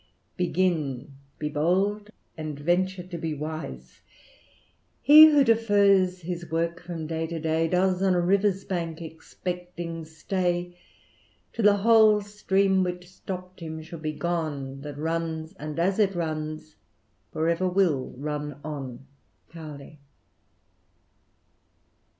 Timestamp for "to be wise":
3.03-4.01